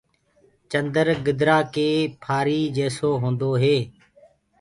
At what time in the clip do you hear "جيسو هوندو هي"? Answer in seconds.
2.77-3.77